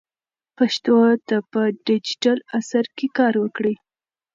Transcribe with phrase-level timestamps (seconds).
[0.57, 0.95] پښتو
[1.27, 3.75] ته په ډیجیټل عصر کې کار وکړئ.